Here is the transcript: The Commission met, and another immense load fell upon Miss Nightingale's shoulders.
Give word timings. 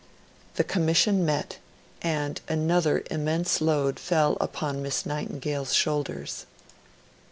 The 0.55 0.63
Commission 0.63 1.23
met, 1.27 1.59
and 2.01 2.41
another 2.47 3.03
immense 3.11 3.61
load 3.61 3.99
fell 3.99 4.35
upon 4.41 4.81
Miss 4.81 5.05
Nightingale's 5.05 5.73
shoulders. 5.75 6.47